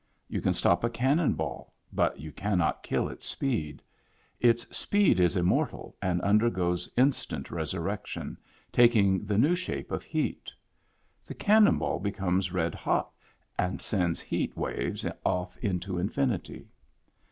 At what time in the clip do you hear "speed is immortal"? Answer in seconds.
4.75-5.95